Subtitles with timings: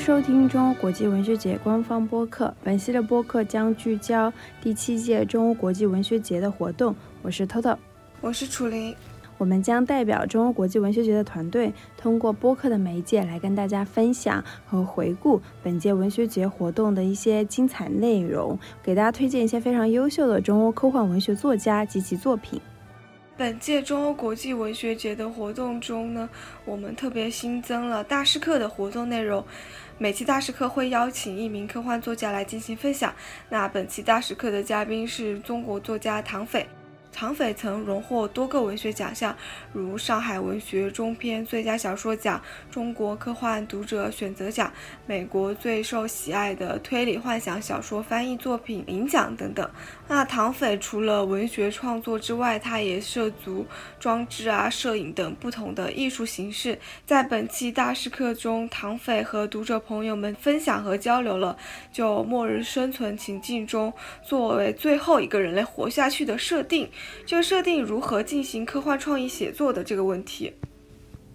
[0.00, 2.52] 收听中欧国际文学节官方播客。
[2.64, 4.32] 本期的播客将聚焦
[4.62, 6.96] 第七届中欧国际文学节的活动。
[7.20, 7.76] 我是 Toto，
[8.22, 8.94] 我是楚林。
[9.36, 22.58] 我们将代表中欧国际文学节的团队，通过播客的媒介来跟大家分享和回顾本届文学节活动的一些精彩内容，给大家推荐一些非常优秀的中欧科幻文学作家及其作品。
[23.40, 26.28] 本届中欧国际文学节的活动中呢，
[26.66, 29.42] 我们特别新增了大师课的活动内容。
[29.96, 33.14] 每期大师课会邀请一名科幻作家来进行分享。
[33.48, 36.66] 那本期大师课的嘉宾是中国作家唐斐。
[37.12, 39.36] 唐斐曾荣获多个文学奖项，
[39.72, 44.72] 如上海文学中篇最佳小说奖、中国科幻读者选择奖、
[45.06, 49.70] 美国最受喜爱的推理幻想小说翻译作品银奖等等。
[50.08, 53.66] 那唐斐除了文学创作之外，他也涉足
[53.98, 56.78] 装置啊、摄影等不同的艺术形式。
[57.04, 61.56] 在本期大师课中，唐斐和读者朋友们分享和交流了
[61.92, 63.92] 就末日生存情境中
[64.24, 66.88] 作为最后一个人类活下去的设定。
[67.24, 70.52] 这个设定如何进行科幻创意写作的这个问题，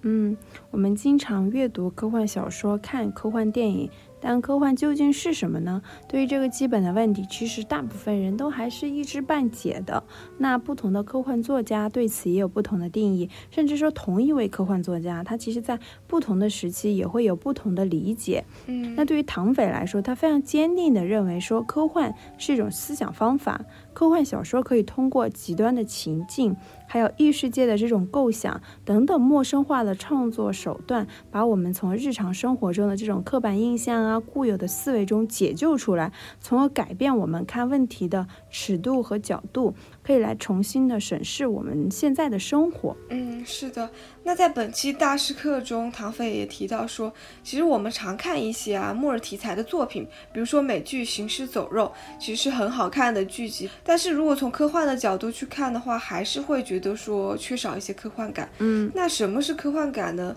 [0.02, 0.36] 嗯，
[0.72, 3.90] 我们经常阅读科幻小说，看科幻电影。
[4.28, 5.84] 但科幻究竟是什么呢？
[6.08, 10.04] 对于这个基本的问题，其实大部分人都还是一知半解的。
[10.40, 18.44] 那不同的科幻作家对此也有不同的定义，甚至说同一位科幻作家，他其实在不同的时期也会有不同的理解。
[18.66, 23.62] 嗯，那对于唐斐来说，他非常坚定地认为说，科幻是一种思想方法，
[23.96, 26.56] 科幻小说可以通过极端的情境。
[26.88, 39.74] 还有异世界的这种构想等等陌生化的创作手段，把我们从日常生活中的这种刻板印象啊、固有的思维中解救出来，从而改变我们看问题的尺度和角度，
[40.06, 42.96] 可以来重新的审视我们现在的生活。
[43.10, 43.90] 嗯，是的。
[44.24, 47.12] 那在本期大师课中，唐飞也提到说，
[47.44, 51.92] 其实我们常看一些啊末日题材的作品，比如说美剧《行尸走肉》，
[52.24, 53.68] 其实是很好看的剧集。
[53.84, 58.48] 但是如果从科幻的角度去看的话，还是会觉得说缺少一些科幻感。
[58.60, 60.36] 嗯，那什么是科幻感呢？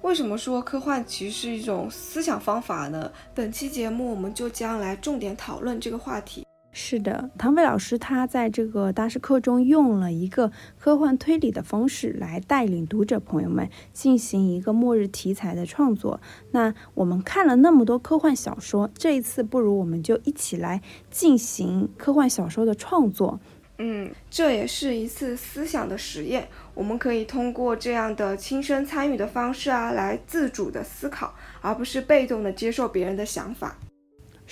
[0.00, 3.12] 为什么说科幻其实是一种思想方法呢？
[3.34, 6.42] 本期节目我们就将来重点讨论这个话题。
[6.72, 16.20] 是的，唐飞老师他在这个大师课中用了一个科幻推理的方式来带领读者朋友们进行一个末日题材的创作。
[16.52, 23.40] 那我们看了那么多科幻小说，这一次不如我们就一起来进行科幻小说的创作。
[23.78, 26.46] 嗯，这也是一次思想的实验。
[26.74, 33.76] 我们可以通过这样的亲身参与的方式啊，来自主的思考，而不是被动的接受别人的想法。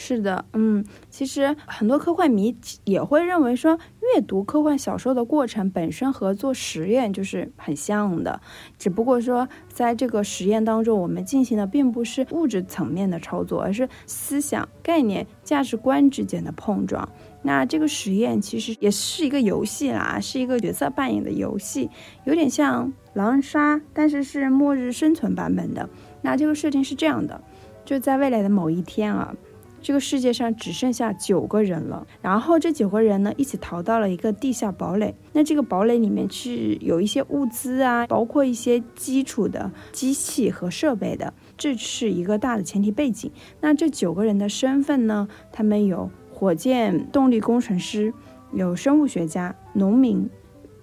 [0.01, 3.77] 是的，嗯，其实很多科幻迷也会认为说，
[4.15, 8.41] 阅读科幻小说的过程本身和做实验就是很像的，
[8.79, 17.09] 只不过说在这个实验当中，我们进行的并不是物质层面的操作，而是思想、概念、价值观之间的碰撞。
[17.43, 21.91] 那这个实验其实也是一个游戏啦，是一个角色扮演的游戏，
[22.23, 25.91] 有点像狼人杀，但是是末日生存版本的。
[26.23, 27.43] 那这个设定是这样的，
[27.85, 29.35] 就在未来的某一天啊。
[29.81, 35.15] 这个世界上只剩下九个人了，然后这九个人呢一起逃到了一个地下堡垒。
[35.33, 41.33] 那这个堡垒里面是有一些物资啊，包括一些基础的机器和设备的。
[41.57, 43.31] 这是一个大的前提背景。
[43.61, 45.29] 那这九个人的身份呢？
[45.53, 48.13] 他们有火箭动力工程师，
[48.53, 50.29] 有生物学家、农民、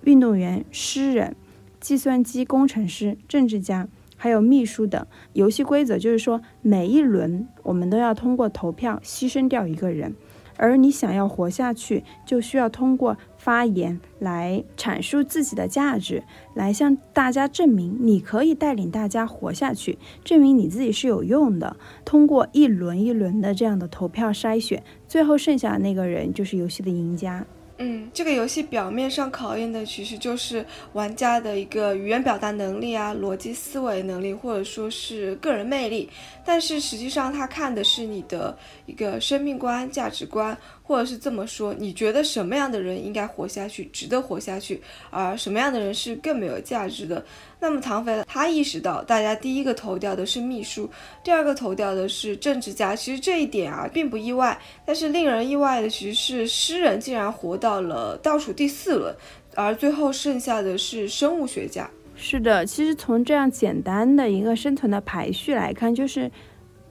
[0.04, 1.36] 运动员、诗人、
[1.80, 3.88] 计算机工程师、政治家。
[4.16, 10.16] 还有秘书等游戏规则，就是说每一轮我们都要通过投票牺牲掉一个人，
[10.58, 21.76] 而你想要活下去，就需要通过发言来阐述自己的价值，来向大家证明你可以带领大家活下去，证明你自己是有用的。
[22.06, 27.46] 通过一轮一轮的这样的投票筛选，最后剩下的那个人就是游戏的赢家。
[27.78, 36.10] 嗯，这个游戏表面上考验的其实就是玩家的一个语言表达能力啊、逻辑思维能力，或者说是个人魅力。
[36.46, 40.58] 但是实际上，他看的是你的一个生命观、价值观。
[40.88, 44.80] 或者是这么说，你觉得什么样的人应该活下去，值得活下去，
[45.10, 47.26] 而什么样的人是更没有价值的？
[47.60, 50.88] 那么唐飞他意识到，大家第一个投掉的是秘书，
[51.24, 52.96] 第二个投掉的是政治家。
[52.96, 54.56] 其实这一点啊，并不意外。
[54.86, 59.16] 但是令人意外的，其实是诗人竟然活到了倒数第四轮，
[59.56, 61.90] 而最后剩下的是生物学家。
[62.16, 66.30] 是的，其实从这样简单的一个生存的排序来看，就是。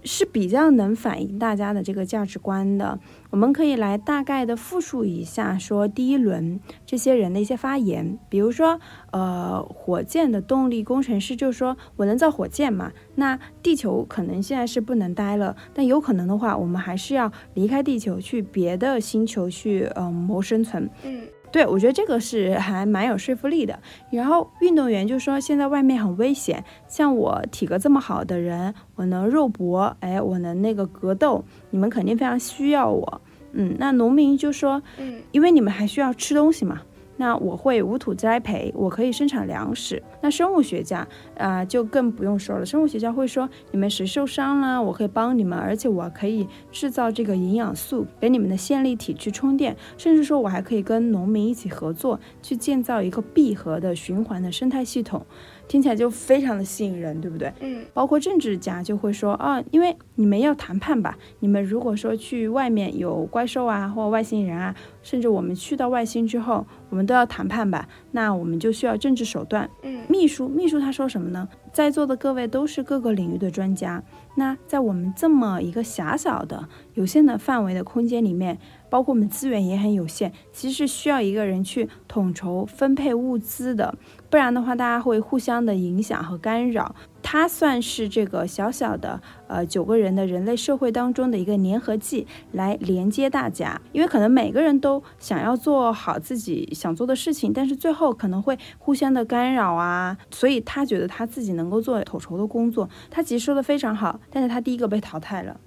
[0.05, 2.99] 是比较能反映大家的这个价值观的。
[3.31, 8.79] 我们可以来大概的复述一下，说第一轮这些人的一些发言，比如说，
[9.11, 12.93] 呃，火箭的动力工程师就说：“我能造火箭嘛？
[13.17, 21.23] 那地球可能现在是不能待了，但有可能的话，我们还是要离开地球，去别的星球去，嗯，谋生存。”嗯。
[21.55, 23.79] 对，我觉得这个是还蛮有说服力的。
[24.11, 33.21] 然后运动员就说现在外面很危险，像我体格这么好的人，我能肉搏，哎，我能那个格斗，你们肯定非常需要我。
[33.53, 36.83] 嗯，那农民就说，嗯，因为你们还需要吃东西嘛。
[37.17, 40.03] 那我会无土栽培，我可以生产粮食。
[40.21, 41.07] 那生物学家
[41.37, 42.67] 啊，就更不用说了。
[42.67, 55.25] 生物学家会说，你们谁受伤了，我可以帮你们，而且我可以制造这个营养素给你们的线粒体去充电，甚至说我还可以跟农民一起合作，去建造一个闭合的循环的生态系统。
[55.67, 57.53] 听起来就非常的吸引人，对不对？
[57.61, 69.69] 嗯，包括政治家就会说啊，因为你们要谈判吧，你们如果说去外面有怪兽啊，或外星人啊，甚至我们去到外星之后，我们都要谈判吧，那我们就需要政治手段。
[69.83, 71.49] 嗯，秘书，秘书他说什么呢？
[71.73, 74.01] 在座的各位都是各个领域的专家，
[74.37, 78.59] 那在我们这么一个狭小的、有限的范围的空间里面。
[78.95, 83.93] 包括我们资源也很有限，其实是需要一个人去统筹分配物资的，
[84.31, 86.95] 不然的话，大家会互相的影响和干扰。
[87.21, 93.81] 它算是这个小小的呃九个人的人类社会当中的一个粘合剂，来连接大家。
[93.91, 102.89] 因为可能每个人都想要做好自己想做的事情，但是最后可能会互相的干扰啊，所以他觉得他自己能够做统筹的工作。
[103.11, 105.59] 他其实说的非常好，但是他第一个被淘汰了。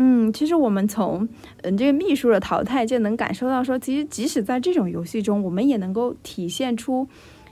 [0.00, 1.28] 嗯，其实我们从
[1.62, 7.08] 嗯这个秘书的淘汰就能感受到，说其实即使在这种游戏中，我们也能够体现出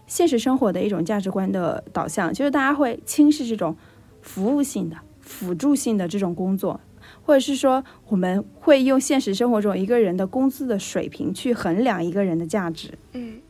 [0.07, 3.77] 现实生活的一种价值观的导向，就是大家会轻视这种
[4.23, 6.81] 服务性的、辅助性的这种工作，
[7.23, 12.91] 或者是说我们会用现实生活中一个人的工资的水平去衡量一个人的价值。
[13.13, 13.41] 嗯，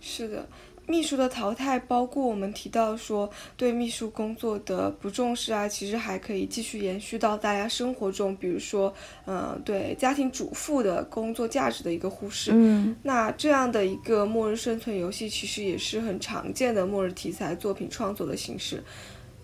[0.00, 0.46] 是的。
[0.86, 8.92] 秘书的淘汰，包括我们提到说对秘书工作的不重视啊，其实还可以继续延续到大家生活中，比如说，
[9.26, 12.50] 嗯，对家庭主妇的工作价值的一个忽视。
[12.54, 18.82] 嗯，那这样的一个末日生存游戏，其实也是很常见的末日题材作品创作的形式。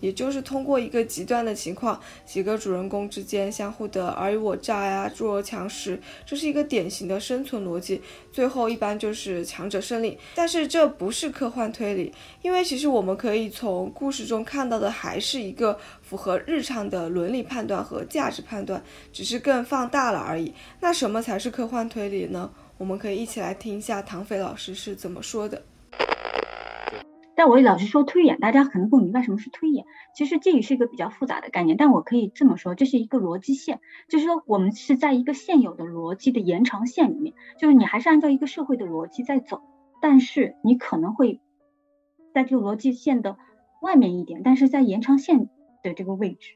[0.01, 8.01] 也就是通过一个极端的情况，几个主人公之间相互的尔虞我诈呀，弱肉强食，这是一个典型的生存逻辑。
[8.33, 10.17] 最后一般就是强者胜利。
[10.35, 12.11] 但是这不是科幻推理，
[12.41, 18.83] 因为其实我们可以从故事中看到的还是一个符合日常的伦理判断和价值判断，
[19.13, 20.53] 只是更放大了而已。
[20.79, 22.51] 那什么才是科幻推理呢？
[22.77, 25.61] 我们可以一起来听一下唐飞老师是怎么说的。
[27.35, 29.85] 但我老是说推演，大家可能不明白什么是推演。
[30.13, 33.79] 其实这也是一个比较复杂的概念，但我可以这么说，这是一个逻辑线，
[34.09, 39.61] 就是说我们是在一个现有的逻辑的延长线里面，就是你还是按照一个社会的逻辑在走，
[40.01, 41.39] 但是你可能会
[42.33, 43.37] 在这个逻辑线的
[43.81, 45.49] 外面一点，但是在延长线
[45.83, 46.55] 的这个位置。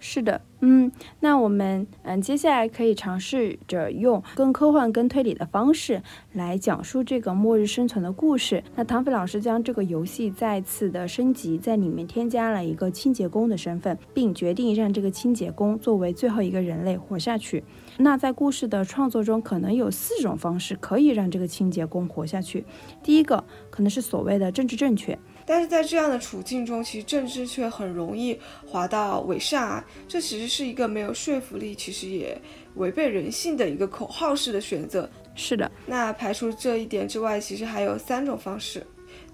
[0.00, 0.90] 是的，嗯，
[1.20, 6.00] 那我们嗯接下来可以尝试着用更科幻、更推理的方式
[6.32, 8.62] 来讲述这个末日生存的故事。
[8.76, 17.64] 那唐飞老师将这个游戏再次的升级，在里面添加了一个清洁工的身份，并决定让这个清洁工作为最后一个人类活下去。
[18.00, 22.64] 那在故事的创作中，可能有四种方式可以让这个清洁工活下去。
[23.02, 25.18] 第一个可能是所谓的政治正确。
[25.44, 29.84] 但是在这样的处境中，其实政治却很容易滑到伪善啊！
[30.06, 32.40] 这其实是一个没有说服力，其实也
[32.76, 35.08] 违背人性的一个口号式的选择。
[35.34, 38.86] 是的，那排除这一点之外，其实还有三种方式。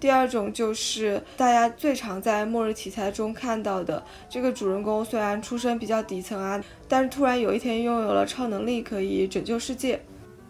[0.04, 9.99] 第二种就是大家最常在末日题材中看到的，这个主人公虽然出身比较底层啊，但是突然有一天拥有了超能力，可以拯救世界。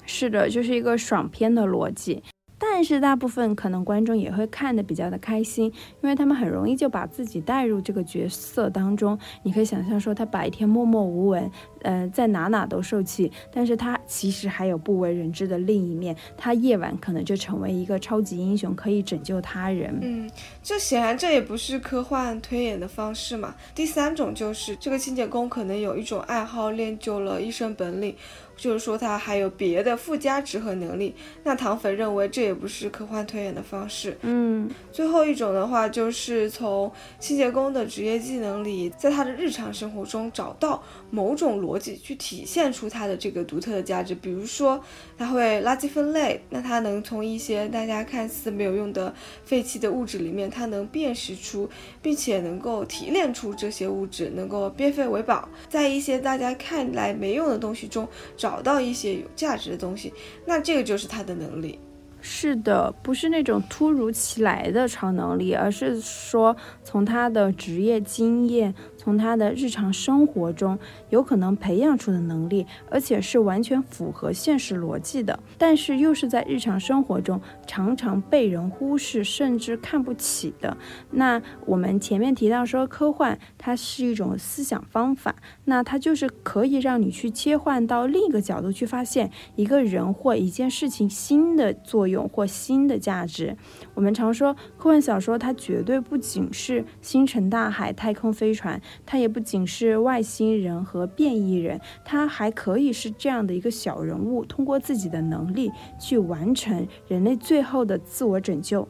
[0.07, 2.21] 是的，就是一个爽片的逻辑。
[2.59, 9.19] 但是大部分可能观众也会看得比较的开心，因为他们很容易就把自己带入这个角色当中。
[9.43, 11.51] 你可以想象说，他白天默默无闻，
[11.83, 16.17] 呃，在哪哪都受气，但是他其实还有不为人知的另一面。
[16.37, 19.99] 他夜晚可能就成为一个超级英雄，可以拯救他人。
[20.01, 20.31] 嗯，
[20.63, 23.55] 这显然这也不是科幻推演的方式嘛。
[23.75, 28.15] 第三种就是这个清洁工可能有一种爱好，练就了一身本领。
[28.57, 31.15] 就是说它还有别的附加值和能力。
[31.43, 34.17] 那糖粉认为这也不是科幻推演的方式。
[34.23, 44.15] 嗯，最后一种的话，就是从清洁工的职业技能里，在他的日常生活中找到某种逻辑，去体现出他的这个独特的价值。
[44.15, 44.83] 比如说，
[45.19, 49.13] 他会垃圾分类，那他能从一些大家看似没有用的
[49.45, 51.69] 废弃的物质里面，他能辨识出，
[52.01, 58.07] 并且能够提炼出这些物质，能够变废为宝，在一些大家看来没用的东西中
[58.45, 60.13] 找到一些有价值的东西，
[60.45, 61.79] 那这个就是他的能力。
[62.21, 68.75] 是的，不是那种突如其来的超能力，而是说从他的职业经验。
[69.05, 70.79] 从他的日常生活中
[71.11, 80.75] 有可能培养出的能力，而且是完全符合现实逻辑的，但是又是在日常生活中常常被人忽视甚至看不起的。
[81.11, 93.55] 那我们前面提到说，科幻它是一种思想方法，那它就是可以让你去切换到另一个角度去发现一个人或一件事情新的作用或新的价值。
[93.93, 98.81] 我们常说科幻小说，它绝对不仅是星辰大海、太空飞船。
[99.07, 108.87] 他也不仅是外星人和变异人，他还可以是这样的一个小人物，通过自己的能力去完成人类最后的自我拯救。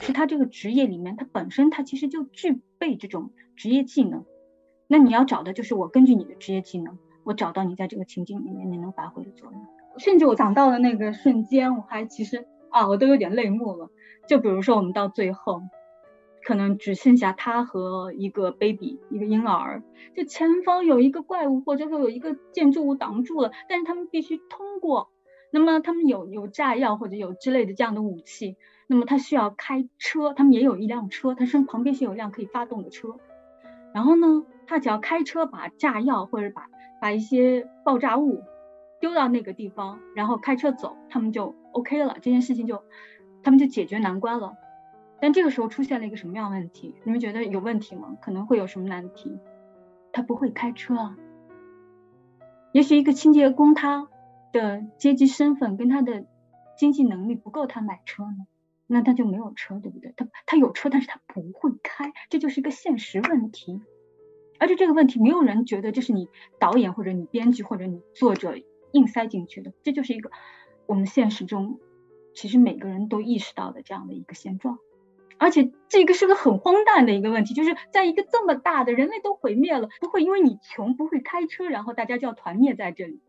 [0.00, 4.24] 是他这个职业里面，他本身他其实就具备这种职业技能。
[4.86, 9.66] 那你要找的就是我根据你的职业技能，我找到你在这个情境里面你能发挥的作用。
[9.98, 13.88] 甚至我想到的那个瞬间，我还其实啊，我都有点泪目了。
[14.28, 15.62] 就比如说我们到最后。
[16.44, 19.82] 可能只剩下他和一个 baby，一个婴儿。
[20.14, 25.10] 就前方有一个怪物，或者说有一个建筑物挡住了，但是他们必须通过。
[25.50, 33.16] 那么他们有有炸药或者有之类的这样的武器，那么他需要开车，他们也有一辆车，他身旁边是有一辆可以发动的车。
[33.94, 36.66] 然后呢，他只要开车把炸药或者把
[37.00, 38.42] 把一些爆炸物
[39.00, 42.82] 丢到那个地方，然后开车走，他们就 OK 了，这件事情就
[43.44, 44.54] 他们就解决难关了。
[45.24, 46.94] 但这个时候出现了一个什么样问题？
[47.02, 48.18] 你们觉得有问题吗？
[48.20, 49.38] 可能会有什么难题？
[50.12, 51.16] 他不会开车啊。
[52.72, 54.06] 也许一个清洁工，他
[54.52, 56.26] 的阶级身份跟他的
[56.76, 58.46] 经济能力不够他买车呢，
[58.86, 60.12] 那他就没有车，对不对？
[60.14, 63.80] 他他有车，但是他不会开，这就是一个现实问题。
[64.58, 66.28] 而且这个问题没有人觉得这是你
[66.58, 68.56] 导演或者你编剧或者你作者
[68.92, 70.30] 硬塞进去的，这就是一个
[70.84, 71.80] 我们现实中
[72.34, 74.78] 其实每个人都意识到的这样的一个现状。
[75.44, 83.20] 而且这个是个很荒诞的一个问题，就是在一个这么大的人类都毁灭了，不会因为你穷不会开车，然后大家就要团灭在这里。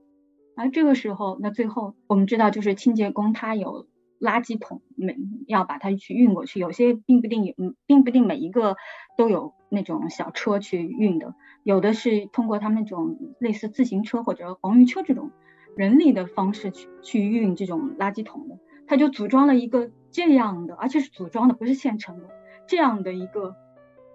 [0.56, 3.86] 而这个时候，那最后我们知道，就是清洁工他有
[4.18, 8.78] 垃圾桶，每要把它去运过去，有些并不定，嗯，并不定每一个
[9.18, 15.32] 都有那种小车去运的，有的是通过他们那种类似自行车或者黄鱼车这种
[15.76, 18.58] 人力的方式去去运这种垃圾桶的，
[18.88, 19.92] 他就组装了一个。
[20.16, 22.30] 这样的，而且是组装的，不是现成的。
[22.68, 23.54] 这样的一个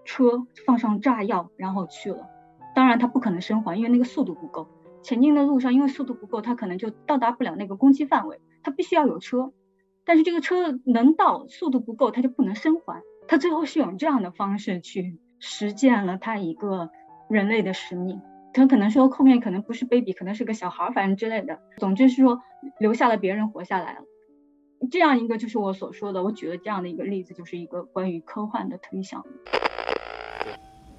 [0.06, 2.26] 车放上炸药，然后去了。
[2.74, 4.66] 当然，它不可能生还，因为那个速度不够。
[5.02, 8.40] 前进的路上，因为速度不够，它可能就到达不了那个攻击范围。
[8.62, 9.52] 它必须要有车，
[10.06, 13.02] 但是这个车能到，速度不够，它就不能生还。
[13.28, 16.90] 它最后是用这样的方式去实践了他一个
[17.28, 18.22] 人类的使命。
[18.54, 21.60] 他可能说后面可能不是 baby，可能是个小孩，反正之类的。
[21.76, 22.40] 总之是说
[22.78, 24.00] 留下了别人活下来了。
[24.88, 29.24] 这样一个就是我所说的，我举了这样的一个例子，就是一个关于科幻的推想。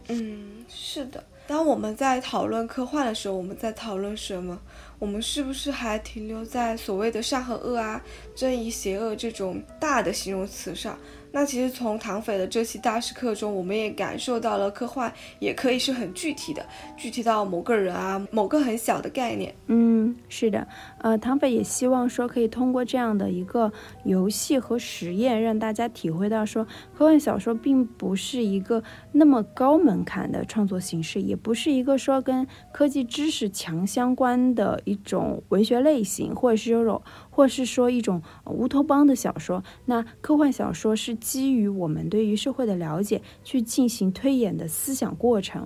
[0.10, 1.24] 嗯，是的。
[1.52, 4.58] 当我们在讨论科幻的时候，我们在讨论什么？
[5.00, 8.02] 我们是不是还停留在所谓的善和恶啊、
[8.34, 10.98] 正义邪恶这种大的形容词上？
[11.34, 16.66] 那其实从唐斐的这期大师课中，我们也感受到了科幻也可以是很具体的，
[16.98, 19.54] 具体到某个人啊，某个很小的概念。
[19.68, 20.68] 嗯，是的，
[21.00, 23.72] 呃，唐斐也希望说可以通过这样的一个
[24.04, 37.02] 游戏和实验，让大家体会到说科幻小说并不是一个那么高门槛的创作形式，也不是一个说跟科技知识强相关的一种文学类型，或者是有种。
[37.34, 45.66] 或是说一种乌托邦的小说，那科幻小说是基于我们对于社会的了解去进行推演的思想过程。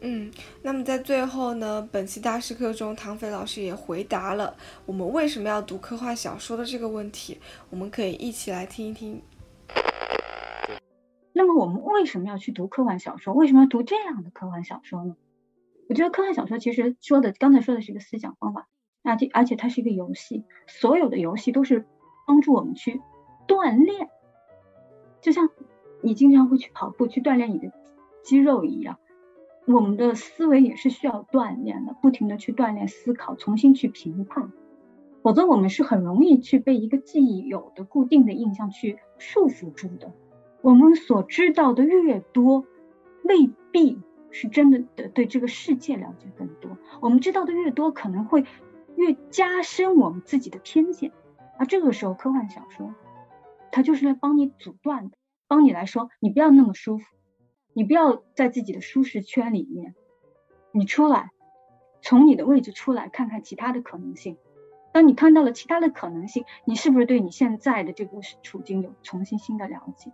[0.00, 0.30] 嗯，
[0.62, 4.56] 那么在最后呢，本期大师课中，唐斐老师也回答了
[4.86, 7.36] 我们为什么要读科幻小说的这个问题，
[7.68, 9.20] 我们可以一起来听一听。
[11.38, 13.32] 那么我们为什么要去读科幻小说？
[13.32, 15.16] 为什么要读这样的科幻小说呢？
[15.88, 18.66] 我觉得科幻小说其实说的，刚才说的是一个思想方法。
[19.04, 21.86] 而且而且它是一个游戏，所有的游戏都是
[22.26, 23.00] 帮助我们去
[23.46, 24.08] 锻炼，
[25.20, 25.48] 就像
[26.02, 27.70] 你经常会去跑步去锻炼你的
[28.24, 28.98] 肌肉一样。
[29.64, 34.50] 我们的思维也是需要锻炼的，不停的去锻炼思考，重新去评判，
[35.22, 40.12] 否则我们是很容易去被一个既有的固定的印象去束缚住的。
[40.68, 42.66] 我们所知道的越多，
[43.22, 43.98] 未必
[44.30, 46.76] 是真的对这个世界了解更多。
[47.00, 48.44] 我们知道的越多，可能会
[48.94, 51.10] 越加深我们自己的偏见。
[51.58, 52.94] 而这个时候，科幻小说，
[53.72, 57.06] 它就是来帮你阻断的，帮你来说，你不要那么舒服，
[57.72, 59.94] 你不要在自己的舒适圈里面，
[60.70, 61.30] 你出来，
[62.02, 64.36] 从你的位置出来，看看其他的可能性。
[64.92, 70.12] 当你看到了其他的可能性，你是不是对你现在的这个处境有重新新的了解？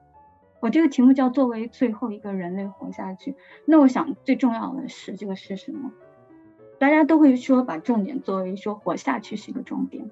[0.64, 3.34] 我这个题目叫作为最后一个人类活下去。
[3.66, 5.92] 那我想最重要的是这个是什么？
[6.78, 10.10] 大家都会说把重点作为说活下去是一个重点。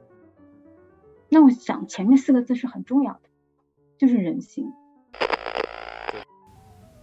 [1.31, 3.21] 那我想前面四个字是很重要的，
[3.97, 4.71] 就是人性。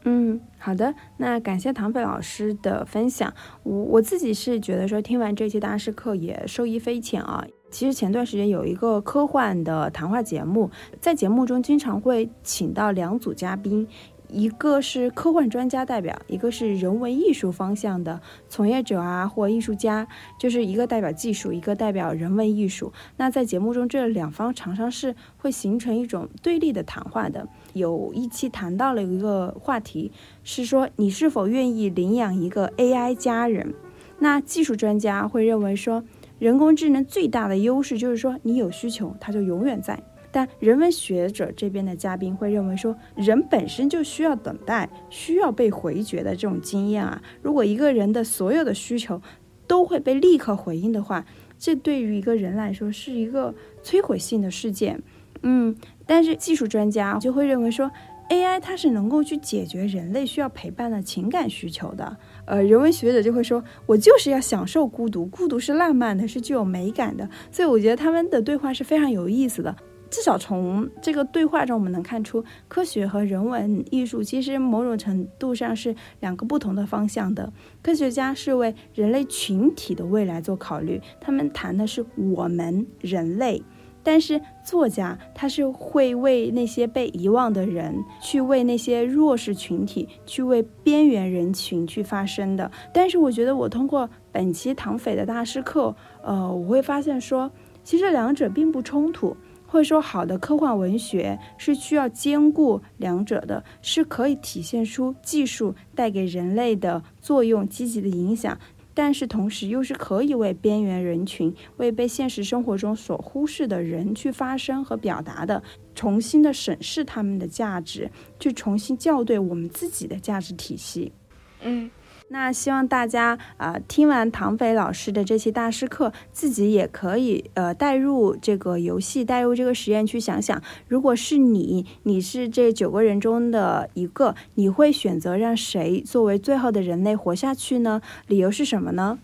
[0.04, 3.34] 嗯，好的，那感谢唐斐老师的分享。
[3.64, 7.44] 我我自己是觉得说听完这期大师课也受益匪浅啊。
[7.72, 13.88] 其实前段时间有一个科幻的谈话节目，在节目中经常会请到两组嘉宾，
[14.28, 20.08] 一个是科幻专家代表，一个是人文艺术方向的从业者啊或艺术家，
[20.40, 22.92] 就是一个代表技术，一个代表人文艺术。
[23.18, 27.48] 那在节目中，这两方常常是会形成一种对立的谈话的。
[27.74, 30.12] 有一期谈到了一个话题，
[30.44, 33.74] 是说你是否愿意领养一个 AI 家人？
[34.18, 36.04] 那技术专家会认为说。
[36.40, 40.02] 人工智能最大的优势就是说，你有需求，它就永远在。
[40.32, 47.22] 但人文学者这边的嘉宾会认为说，人本身就需要等待，需要被回绝的这种经验啊。
[47.42, 49.22] 如果一个人的所有的需求
[49.68, 51.26] 都会被立刻回应的话，
[51.58, 53.54] 这对于一个人来说是一个
[53.84, 55.02] 摧毁性的事件。
[55.42, 57.90] 嗯，但是技术专家就会认为说
[58.30, 62.18] ，AI 它是能够去解决人类需要陪伴的情感需求的。
[62.50, 67.30] 呃，人文学者就会说，我就是要享受孤独，孤独是浪漫的，是具有美感的。
[67.52, 69.76] 所以我觉得他们的对话是非常有意思的。
[70.10, 77.54] 至少从这个对话中，我们能看出，科学和人文艺术其实某种程度上是两个不同的方向的。
[77.84, 83.62] 科学家是为人类群体的未来做考虑，他们谈的是我们人类。
[84.04, 92.72] 但是作家他是会为那些被遗忘的人，去为那些弱势群体，去为边缘人群去发声的。
[92.94, 97.52] 但是我觉得我通过本期唐斐的大师课，呃，我会发现说，
[97.84, 99.36] 其实两者并不冲突，
[99.68, 108.58] 或者说好的科幻文学是需要兼顾两者的，是可以体现出技术带给人类的作用积极的影响。
[109.02, 115.64] 但是同时又是可以为边缘人群、为被现实生活中所忽视的人去发声和表达的，
[115.96, 121.14] 重新的审视他们的价值，去重新校对我们自己的价值体系。
[121.62, 121.90] 嗯。
[122.32, 138.02] 那希望大家啊，听完唐斐老师的这期大师课，自己也可以呃带入这个游戏，带入这个实验去想想，如果是你，你是这九个人中的一个，你会选择让谁作为最后的人类活下去呢？
[138.28, 139.18] 理由是什么呢？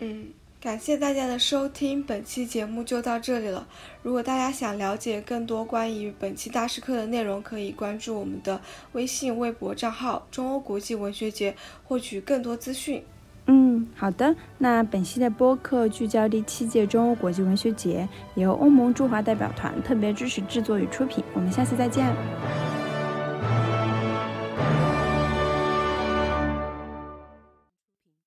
[0.00, 0.28] 嗯。
[0.60, 3.64] 感谢大家的收听，本期节目就到这里了。
[4.02, 8.60] 如果大家想了解更多关于本期大师课的内容，可以关注我们的
[8.92, 13.00] 微信、微博账号“中欧国际文学节”，获取更多资讯。
[13.46, 14.34] 嗯，好的。
[14.58, 21.22] 那本期的播客聚焦第七届中欧国际文学节，由欧盟驻华代表团特别支持制作与出品。
[21.34, 22.04] 我们下次再见。